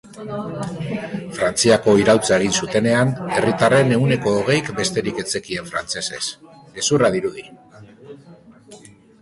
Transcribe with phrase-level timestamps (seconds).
[1.39, 6.23] Frantziako iraultza egin zutenean, herritarren ehuneko hogeik besterik ez zekien frantsesez...
[6.79, 7.49] gezurra dirudi!